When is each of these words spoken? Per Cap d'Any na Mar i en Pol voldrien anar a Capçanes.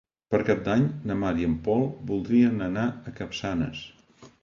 Per 0.35 0.37
Cap 0.45 0.63
d'Any 0.67 0.85
na 1.11 1.17
Mar 1.25 1.35
i 1.43 1.47
en 1.49 1.53
Pol 1.69 1.87
voldrien 2.15 2.67
anar 2.71 2.89
a 3.13 3.17
Capçanes. 3.23 3.89